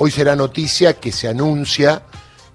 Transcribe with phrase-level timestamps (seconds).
[0.00, 2.02] Hoy será noticia que se anuncia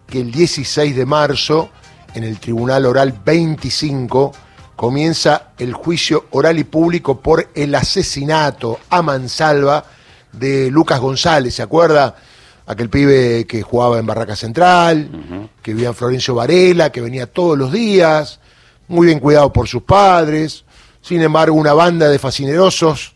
[0.07, 1.71] que el 16 de marzo,
[2.15, 4.31] en el Tribunal Oral 25,
[4.77, 9.83] comienza el juicio oral y público por el asesinato a mansalva
[10.31, 12.15] de Lucas González, ¿se acuerda?
[12.65, 17.57] Aquel pibe que jugaba en Barraca Central, que vivía en Florencio Varela, que venía todos
[17.57, 18.39] los días,
[18.87, 20.63] muy bien cuidado por sus padres.
[21.01, 23.15] Sin embargo, una banda de fascinerosos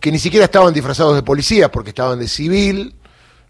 [0.00, 2.96] que ni siquiera estaban disfrazados de policías porque estaban de civil,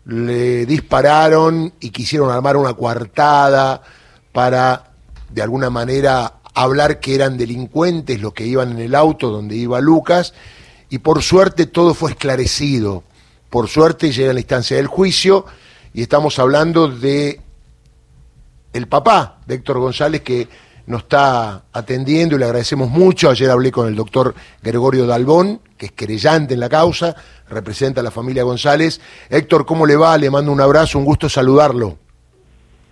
[0.04, 3.82] le dispararon y quisieron armar una coartada
[4.32, 4.92] para,
[5.30, 9.80] de alguna manera, hablar que eran delincuentes los que iban en el auto donde iba
[9.80, 10.34] Lucas,
[10.90, 13.02] y por suerte todo fue esclarecido.
[13.48, 15.46] Por suerte llega la instancia del juicio
[15.94, 17.40] y estamos hablando de
[18.72, 20.48] el papá de Héctor González que
[20.86, 23.30] nos está atendiendo y le agradecemos mucho.
[23.30, 27.14] Ayer hablé con el doctor Gregorio Dalbón, que es querellante en la causa,
[27.48, 29.00] representa a la familia González.
[29.30, 30.16] Héctor, ¿cómo le va?
[30.18, 31.98] Le mando un abrazo, un gusto saludarlo.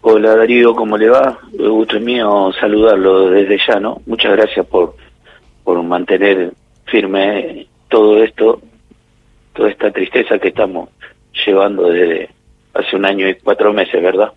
[0.02, 1.38] Hola Darío, ¿cómo le va?
[1.58, 4.00] El gusto es mío saludarlo desde ya, ¿no?
[4.06, 4.94] Muchas gracias por,
[5.62, 6.54] por mantener
[6.86, 8.62] firme todo esto,
[9.52, 10.88] toda esta tristeza que estamos
[11.44, 12.30] llevando desde
[12.72, 14.32] hace un año y cuatro meses, ¿verdad?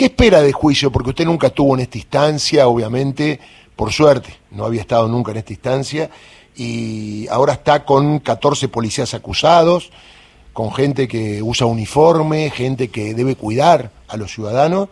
[0.00, 0.90] ¿Qué espera de juicio?
[0.90, 3.38] Porque usted nunca estuvo en esta instancia, obviamente,
[3.76, 6.08] por suerte, no había estado nunca en esta instancia,
[6.56, 9.92] y ahora está con 14 policías acusados,
[10.54, 14.88] con gente que usa uniforme, gente que debe cuidar a los ciudadanos,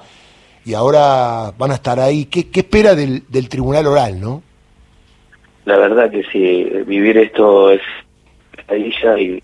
[0.67, 2.27] y ahora van a estar ahí.
[2.27, 4.42] ¿Qué, espera del, tribunal oral, no?
[5.64, 7.81] La verdad que sí, vivir esto es
[9.03, 9.42] ya y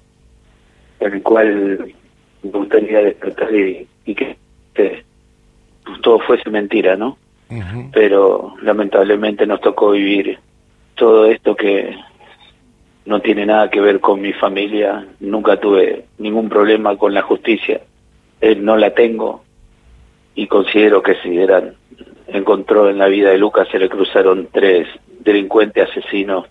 [1.01, 1.95] en el cual
[2.43, 4.37] me gustaría despertar y, que,
[6.03, 7.19] todo fuese mentira, ¿no?
[7.93, 10.39] Pero lamentablemente nos tocó vivir
[10.97, 11.97] todo esto que
[13.05, 17.83] no tiene nada que ver con mi familia, nunca tuve ningún problema con la justicia,
[18.41, 19.45] eh, no la tengo
[20.35, 21.75] y considero que si eran,
[22.27, 24.89] encontró en la vida de Lucas se le cruzaron tres
[25.21, 26.47] delincuentes asesinos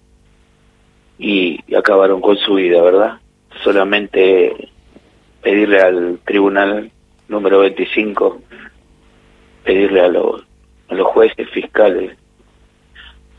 [1.18, 3.19] y, acabaron con su vida, ¿verdad?
[3.63, 4.69] Solamente
[5.41, 6.91] pedirle al tribunal
[7.28, 8.41] número 25,
[9.63, 10.44] pedirle a los,
[10.90, 12.18] a los jueces fiscales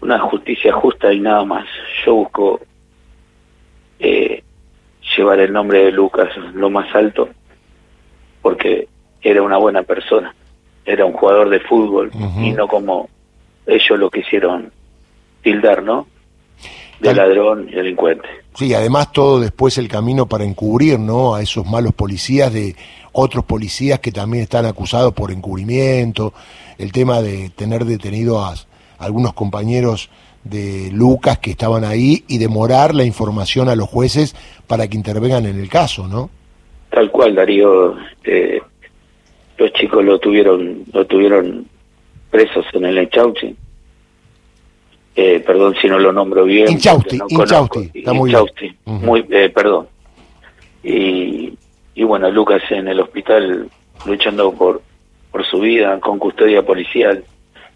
[0.00, 1.66] una justicia justa y nada más.
[2.04, 2.60] Yo busco
[3.98, 4.42] eh,
[5.16, 7.30] llevar el nombre de Lucas lo más alto,
[8.42, 8.86] porque
[9.22, 10.34] era una buena persona,
[10.84, 13.08] era un jugador de fútbol y no como
[13.66, 14.70] ellos lo quisieron
[15.42, 16.06] tildar, ¿no?
[17.00, 18.28] De ladrón y delincuente.
[18.54, 21.34] Sí, además todo después el camino para encubrir, ¿no?
[21.34, 22.76] A esos malos policías de
[23.12, 26.32] otros policías que también están acusados por encubrimiento,
[26.78, 28.54] el tema de tener detenido a
[28.98, 30.10] algunos compañeros
[30.44, 35.46] de Lucas que estaban ahí y demorar la información a los jueces para que intervengan
[35.46, 36.30] en el caso, ¿no?
[36.90, 37.96] Tal cual, Darío.
[38.24, 38.60] Eh,
[39.58, 41.66] los chicos lo tuvieron, lo tuvieron
[42.30, 43.56] presos en el Enchausti.
[45.16, 46.70] Eh, perdón si no lo nombro bien.
[46.70, 48.76] Inchausti, Inchausti, está muy bien.
[48.84, 49.86] muy, eh, perdón.
[50.82, 51.56] Y,
[51.94, 53.68] y bueno, Lucas en el hospital
[54.06, 54.82] luchando por,
[55.30, 57.24] por su vida, con custodia policial,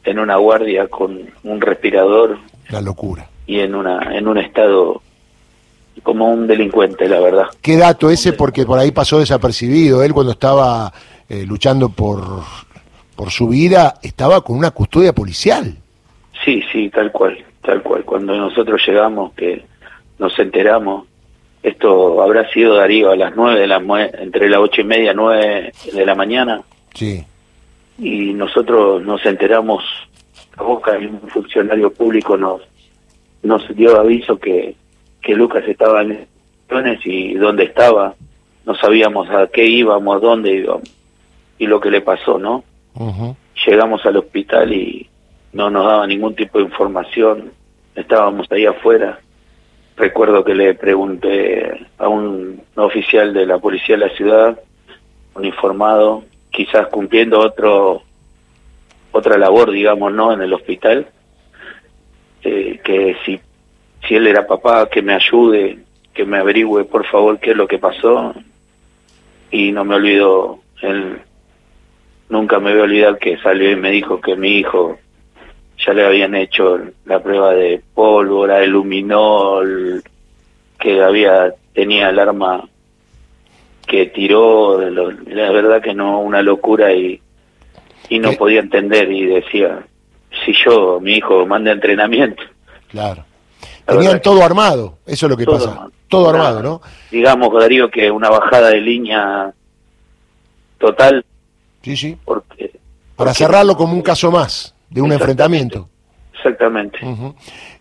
[0.05, 2.39] en una guardia con un respirador
[2.69, 3.29] la locura.
[3.47, 5.01] Y en, una, en un estado
[6.03, 7.47] como un delincuente, la verdad.
[7.63, 8.33] ¿Qué dato ese?
[8.33, 10.03] Porque por ahí pasó desapercibido.
[10.03, 10.93] Él cuando estaba
[11.29, 12.43] eh, luchando por,
[13.17, 15.77] por su vida, estaba con una custodia policial.
[16.49, 18.07] Sí, sí, tal cual, tal cual.
[18.07, 19.67] Cuando nosotros llegamos, que
[20.19, 21.07] nos enteramos,
[21.63, 23.83] esto habrá sido Darío a las nueve de la
[24.19, 26.63] entre las ocho y media nueve de la mañana.
[26.95, 27.23] Sí.
[27.99, 29.85] Y nosotros nos enteramos
[30.57, 32.63] boca y un funcionario público nos
[33.43, 34.75] nos dio aviso que,
[35.21, 36.27] que Lucas estaba en
[37.05, 38.15] y dónde estaba,
[38.65, 40.91] no sabíamos a qué íbamos, dónde íbamos
[41.59, 42.65] y lo que le pasó, ¿no?
[43.67, 45.09] Llegamos al hospital y
[45.53, 47.53] no nos daba ningún tipo de información,
[47.95, 49.21] estábamos ahí afuera.
[49.97, 54.61] Recuerdo que le pregunté a un oficial de la policía de la ciudad,
[55.35, 58.03] un informado, quizás cumpliendo otro
[59.11, 60.33] otra labor, digamos, ¿no?
[60.33, 61.09] En el hospital,
[62.43, 63.41] eh, que si,
[64.07, 65.79] si él era papá, que me ayude,
[66.15, 68.35] que me averigüe, por favor, qué es lo que pasó.
[69.51, 71.21] Y no me olvido, él
[72.29, 74.99] nunca me voy a olvidar que salió y me dijo que mi hijo
[75.85, 80.03] ya le habían hecho la prueba de pólvora, el luminol,
[80.79, 82.69] que había tenía el arma
[83.87, 87.21] que tiró, la verdad que no, una locura y
[88.09, 89.87] y no podía entender y decía,
[90.45, 92.43] si yo, mi hijo, manda entrenamiento.
[92.89, 93.25] Claro.
[93.87, 95.89] Tenían todo armado, eso es lo que pasa.
[96.09, 96.83] Todo armado, ¿no?
[97.11, 99.53] Digamos, Darío, que una bajada de línea
[100.79, 101.25] total.
[101.83, 102.17] Sí, sí.
[102.25, 102.79] Porque,
[103.17, 105.89] Para cerrarlo como un caso más de un enfrentamiento.
[106.35, 106.99] Exactamente.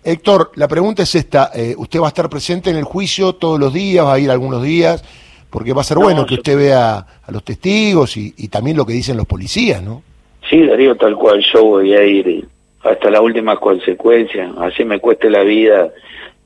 [0.04, 3.59] Héctor, la pregunta es esta, eh, ¿usted va a estar presente en el juicio todos
[3.59, 5.04] los días, va a ir algunos días?
[5.50, 8.86] Porque va a ser bueno que usted vea a los testigos y, y, también lo
[8.86, 10.01] que dicen los policías, ¿no?
[10.50, 12.48] Sí, Darío, tal cual, yo voy a ir
[12.83, 15.89] hasta la última consecuencia, así me cueste la vida,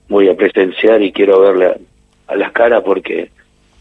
[0.09, 1.75] voy a presenciar y quiero verle
[2.27, 3.29] a, las caras porque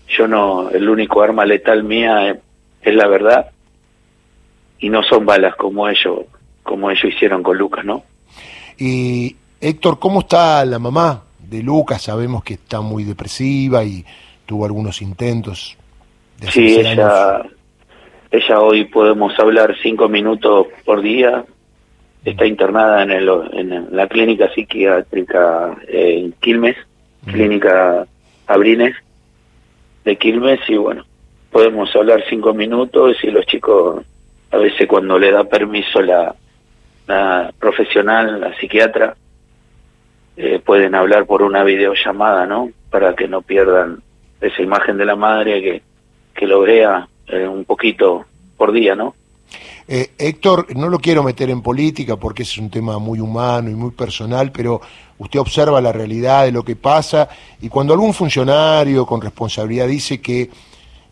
[0.09, 2.39] yo no, el único arma letal mía
[2.83, 3.51] es, la verdad
[4.79, 6.21] y no son balas como ellos,
[6.71, 8.05] como ellos hicieron con Lucas, ¿no?
[8.79, 12.03] Y Héctor, ¿cómo está la mamá de Lucas?
[12.03, 14.05] Sabemos que está muy depresiva y
[14.47, 15.77] tuvo algunos intentos
[16.39, 17.43] de Sí, ella,
[18.31, 21.45] ella hoy podemos hablar cinco minutos por día,
[22.25, 26.77] está internada en, el, en la clínica psiquiátrica en Quilmes,
[27.27, 28.07] clínica
[28.47, 28.95] Abrines
[30.05, 31.05] de Quilmes y bueno,
[31.51, 34.05] podemos hablar cinco minutos y los chicos
[34.53, 36.35] a veces cuando le da permiso la,
[37.11, 39.17] la profesional, la psiquiatra,
[40.37, 42.71] eh, pueden hablar por una videollamada, ¿no?
[42.89, 44.03] Para que no pierdan
[44.41, 45.83] esa imagen de la madre, que,
[46.35, 48.25] que lo vea eh, un poquito
[48.57, 49.15] por día, ¿no?
[49.89, 53.75] Eh, Héctor, no lo quiero meter en política porque es un tema muy humano y
[53.75, 54.81] muy personal, pero
[55.19, 57.29] usted observa la realidad de lo que pasa
[57.61, 60.49] y cuando algún funcionario con responsabilidad dice que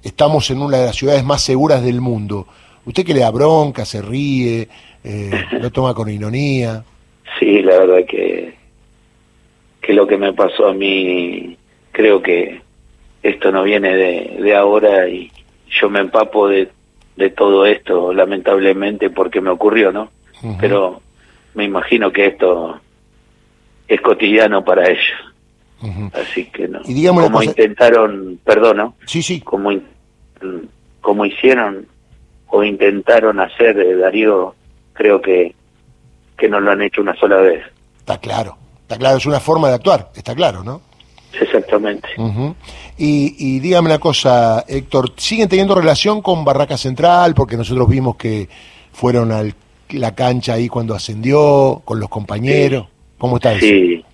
[0.01, 2.47] estamos en una de las ciudades más seguras del mundo,
[2.85, 4.69] usted que le da bronca, se ríe,
[5.05, 5.31] eh,
[5.61, 6.85] lo toma con ironía.
[7.39, 8.55] Sí, la verdad que,
[9.81, 11.57] que lo que me pasó a mí,
[11.93, 12.63] creo que
[13.23, 15.31] esto no viene de, de ahora y
[15.69, 16.71] yo me empapo de
[17.19, 20.09] de todo esto, lamentablemente, porque me ocurrió, ¿no?
[20.61, 21.03] Pero
[21.55, 22.81] me imagino que esto
[23.89, 26.13] es cotidiano para ellos.
[26.13, 26.81] Así que no.
[26.87, 29.41] Y como intentaron, perdón, Sí, sí.
[29.41, 29.73] Como,
[31.01, 31.89] como hicieron
[32.47, 34.55] o intentaron hacer, eh, Darío,
[34.99, 35.55] creo que,
[36.37, 37.65] que no lo han hecho una sola vez.
[38.01, 40.83] Está claro, está claro, es una forma de actuar, está claro, ¿no?
[41.41, 42.09] Exactamente.
[42.99, 47.35] y, y, dígame una cosa, Héctor, ¿siguen teniendo relación con Barraca Central?
[47.35, 48.49] Porque nosotros vimos que
[48.93, 49.43] fueron a
[49.91, 52.89] la cancha ahí cuando ascendió, con los compañeros.
[53.19, 53.61] ¿Cómo está eso?
[53.61, 54.05] Sí,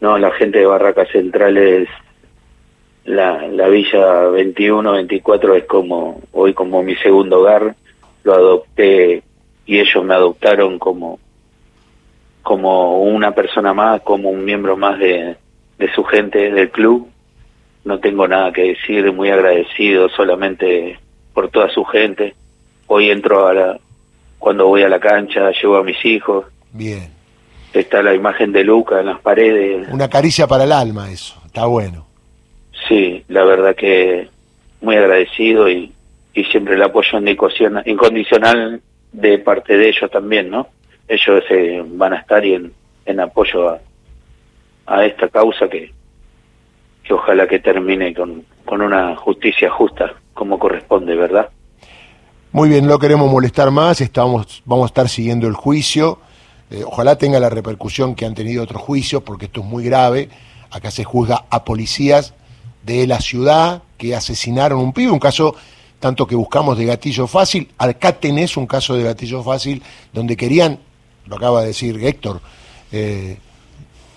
[0.00, 1.88] no, la gente de Barraca Central es
[3.04, 7.76] la, la Villa 21, 24 es como hoy como mi segundo hogar.
[8.24, 9.22] Lo adopté
[9.66, 11.18] y ellos me adoptaron como
[12.42, 15.36] como una persona más, como un miembro más de,
[15.78, 17.08] de su gente del club.
[17.84, 20.96] No tengo nada que decir, muy agradecido solamente
[21.34, 22.36] por toda su gente.
[22.86, 23.78] Hoy entro a la,
[24.38, 26.46] cuando voy a la cancha, llevo a mis hijos.
[26.70, 27.10] Bien.
[27.72, 29.88] Está la imagen de Luca en las paredes.
[29.90, 32.06] Una caricia para el alma eso, está bueno.
[32.86, 34.28] Sí, la verdad que
[34.80, 35.92] muy agradecido y,
[36.32, 37.18] y siempre el apoyo
[37.84, 38.80] incondicional
[39.16, 40.68] de parte de ellos también, ¿no?
[41.08, 42.72] Ellos eh, van a estar y en,
[43.06, 43.80] en apoyo a,
[44.86, 45.90] a esta causa que,
[47.02, 51.48] que ojalá que termine con, con una justicia justa como corresponde, ¿verdad?
[52.52, 56.18] Muy bien, no queremos molestar más, estamos, vamos a estar siguiendo el juicio.
[56.70, 60.28] Eh, ojalá tenga la repercusión que han tenido otros juicios, porque esto es muy grave.
[60.70, 62.34] Acá se juzga a policías
[62.82, 65.54] de la ciudad que asesinaron un pibe, un caso
[65.98, 67.68] tanto que buscamos de gatillo fácil.
[67.78, 69.82] Acá tenés un caso de gatillo fácil
[70.12, 70.78] donde querían,
[71.26, 72.40] lo acaba de decir Héctor,
[72.92, 73.36] eh,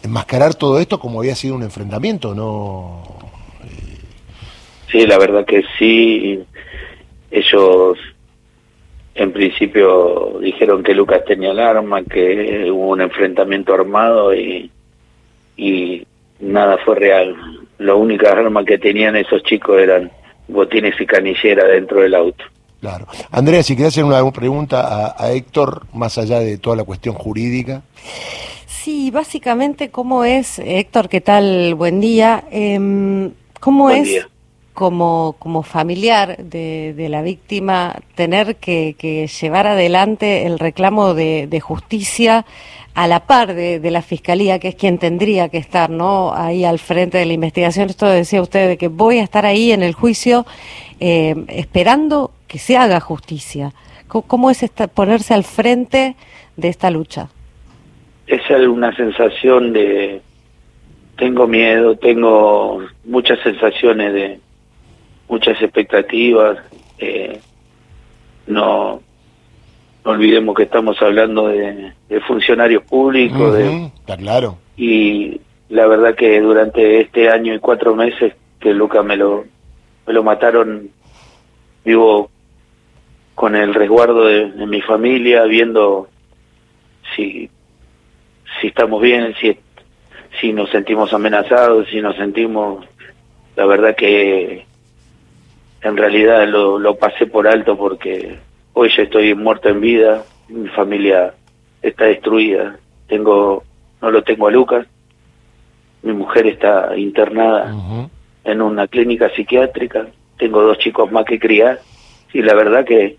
[0.03, 3.03] enmascarar todo esto como había sido un enfrentamiento, ¿no?
[4.91, 6.43] Sí, la verdad que sí.
[7.31, 7.97] Ellos
[9.13, 14.71] en principio dijeron que Lucas tenía el arma, que hubo un enfrentamiento armado y,
[15.57, 16.03] y
[16.39, 17.35] nada fue real.
[17.77, 20.11] La única arma que tenían esos chicos eran
[20.49, 22.43] botines y canillera dentro del auto.
[22.81, 23.07] Claro.
[23.31, 27.15] Andrea, si querés hacer una pregunta a, a Héctor, más allá de toda la cuestión
[27.15, 27.81] jurídica.
[28.65, 31.09] Sí, básicamente, ¿cómo es, Héctor?
[31.09, 31.75] ¿Qué tal?
[31.75, 32.45] Buen día.
[32.51, 33.29] Eh,
[33.59, 34.25] ¿Cómo es
[34.79, 41.47] como, como familiar de, de la víctima tener que, que, llevar adelante el reclamo de,
[41.47, 42.45] de justicia
[42.95, 46.33] a la par de, la fiscalía, que es quien tendría que estar, ¿no?
[46.33, 47.89] Ahí al frente de la investigación.
[47.89, 50.45] Esto decía usted de que voy a estar ahí en el juicio
[50.99, 53.73] eh, esperando que se haga justicia.
[54.07, 56.15] ¿Cómo, es ponerse al frente
[56.57, 57.29] de esta lucha?
[58.29, 60.21] es una sensación de
[61.17, 64.39] tengo miedo, tengo muchas sensaciones de
[65.27, 66.57] muchas expectativas.
[66.99, 67.39] Eh,
[68.47, 69.01] no,
[70.09, 73.55] no olvidemos que estamos hablando de, de funcionarios públicos.
[73.55, 74.57] de, está claro.
[74.75, 75.39] Y
[75.69, 79.45] la verdad que durante este año y cuatro meses que Luca me lo,
[80.07, 80.89] me lo mataron,
[81.85, 82.31] vivo
[83.35, 86.09] con el resguardo de, mi familia, viendo
[87.15, 87.49] si,
[88.59, 89.57] si estamos bien, si,
[90.41, 92.85] si nos sentimos amenazados, si nos sentimos,
[93.55, 94.65] la verdad que
[95.81, 98.39] en realidad lo, lo pasé por alto porque
[98.79, 101.33] hoy ya estoy muerto en vida, mi familia
[101.81, 103.61] está destruida, tengo,
[104.01, 104.87] no lo tengo a Lucas,
[106.01, 107.75] mi mujer está internada
[108.45, 110.07] en una clínica psiquiátrica,
[110.37, 111.81] tengo dos chicos más que criar
[112.31, 113.17] y la verdad que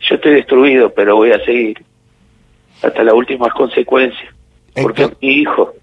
[0.00, 1.84] yo estoy destruido, pero voy a seguir
[2.80, 4.32] hasta las últimas consecuencias,
[4.80, 5.74] porque mi hijo.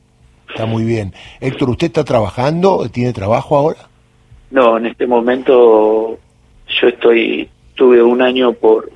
[0.47, 1.13] Está muy bien.
[1.41, 2.87] Héctor, ¿usted está trabajando?
[2.89, 3.89] ¿Tiene trabajo ahora?
[4.51, 6.17] No, en este momento
[6.79, 8.91] yo estoy, tuve un año por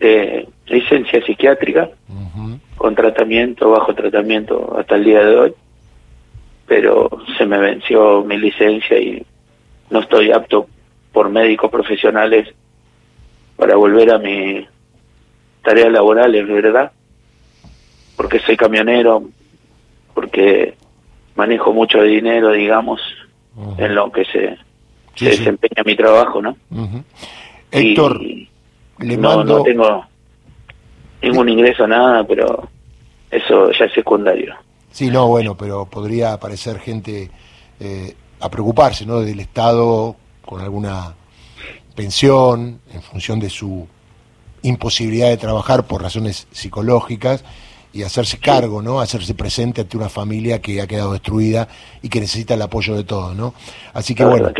[0.00, 1.90] eh, licencia psiquiátrica,
[2.76, 5.54] con tratamiento, bajo tratamiento hasta el día de hoy,
[6.66, 7.08] pero
[7.38, 9.24] se me venció mi licencia y
[9.90, 10.68] no estoy apto
[11.12, 12.48] por médicos profesionales
[13.56, 14.66] para volver a mi
[15.62, 16.92] tareas laborales, ¿verdad?
[18.16, 19.24] Porque soy camionero,
[20.14, 20.74] porque
[21.34, 23.00] manejo mucho dinero, digamos,
[23.78, 24.58] en lo que se,
[25.24, 26.56] desempeña mi trabajo, ¿no?
[27.76, 28.20] Héctor,
[28.98, 29.58] le mando...
[29.58, 30.04] no, tengo
[31.22, 32.68] ningún ingreso, nada, pero
[33.30, 34.54] eso ya es secundario.
[34.90, 37.30] Sí, no, bueno, pero podría aparecer gente
[37.80, 39.20] eh, a preocuparse, ¿no?
[39.20, 41.14] Del Estado con alguna
[41.94, 43.86] pensión en función de su
[44.62, 47.44] imposibilidad de trabajar por razones psicológicas
[47.92, 49.00] y hacerse cargo, ¿no?
[49.00, 51.68] Hacerse presente ante una familia que ha quedado destruida
[52.02, 53.54] y que necesita el apoyo de todos, ¿no?
[53.94, 54.52] Así que bueno.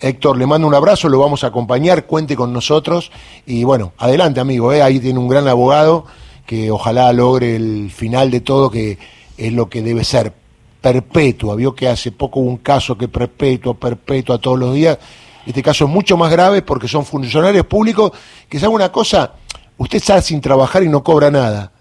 [0.00, 3.10] Héctor, le mando un abrazo, lo vamos a acompañar, cuente con nosotros
[3.46, 4.82] y bueno, adelante amigo, ¿eh?
[4.82, 6.06] ahí tiene un gran abogado
[6.46, 8.98] que ojalá logre el final de todo, que
[9.36, 10.32] es lo que debe ser
[10.80, 11.56] perpetua.
[11.56, 14.98] Vio que hace poco hubo un caso que perpetua, perpetua todos los días.
[15.46, 18.12] Este caso es mucho más grave porque son funcionarios públicos
[18.48, 19.32] que saben una cosa,
[19.76, 21.72] usted está sin trabajar y no cobra nada.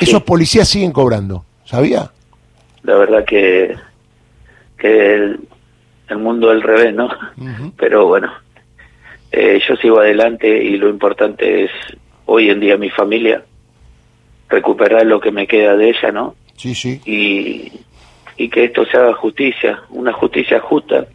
[0.00, 2.10] Esos policías siguen cobrando, ¿sabía?
[2.82, 3.74] La verdad que,
[4.78, 5.47] que el,
[6.16, 7.10] mundo del revés, ¿no?
[7.76, 8.32] Pero bueno,
[9.30, 11.70] eh, yo sigo adelante y lo importante es
[12.24, 13.44] hoy en día mi familia,
[14.48, 16.34] recuperar lo que me queda de ella, ¿no?
[16.56, 17.00] Sí, sí.
[17.04, 17.72] Y,
[18.36, 21.06] y que esto se haga justicia, una justicia justa.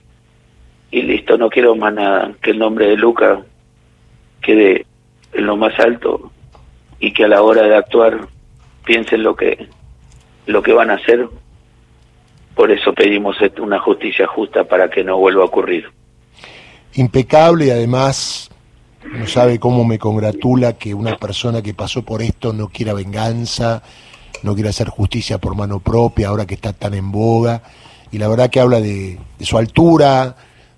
[0.91, 3.41] Y listo, no quiero más nada, que el nombre de Luca
[4.41, 4.85] quede
[5.33, 6.31] en lo más alto
[7.00, 8.27] y que a la hora de actuar
[8.85, 9.67] piensen lo que
[10.45, 11.27] lo que van a hacer.
[12.55, 15.86] Por eso pedimos una justicia justa para que no vuelva a ocurrir.
[16.93, 18.50] Impecable y además
[19.12, 23.81] no sabe cómo me congratula que una persona que pasó por esto no quiera venganza,
[24.43, 27.63] no quiera hacer justicia por mano propia, ahora que está tan en boga.
[28.12, 30.36] Y la verdad que habla de, su altura,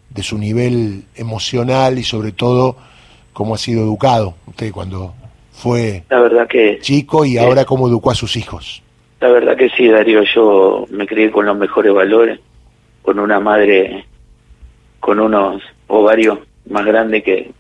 [0.10, 2.78] de su nivel emocional y sobre todo
[3.34, 5.14] cómo ha sido educado usted cuando
[5.52, 8.82] fue la verdad que, chico y ahora cómo educó a sus hijos.
[9.26, 12.40] La verdad que sí, Darío, yo me crié con los mejores valores,
[13.02, 14.06] con una madre
[15.00, 16.38] con unos ovarios
[16.70, 17.52] más grandes que,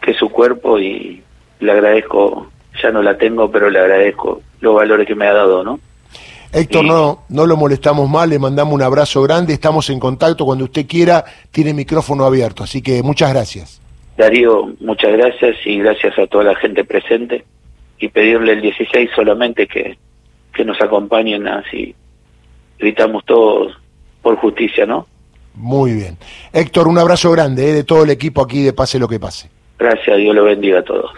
[0.00, 1.22] que su cuerpo y
[1.58, 2.50] le agradezco,
[2.82, 5.78] ya no la tengo, pero le agradezco los valores que me ha dado, ¿no?
[6.54, 10.64] Héctor, no, no lo molestamos más, le mandamos un abrazo grande, estamos en contacto cuando
[10.64, 13.82] usted quiera, tiene micrófono abierto, así que muchas gracias.
[14.16, 17.44] Darío, muchas gracias y gracias a toda la gente presente
[17.98, 19.98] y pedirle el 16 solamente que,
[20.52, 21.94] que nos acompañen así
[22.80, 23.76] gritamos todos
[24.22, 25.06] por justicia, ¿no?
[25.54, 26.16] Muy bien.
[26.52, 27.74] Héctor, un abrazo grande ¿eh?
[27.74, 29.50] de todo el equipo aquí de Pase lo que pase.
[29.78, 31.10] Gracias, Dios lo bendiga a todos.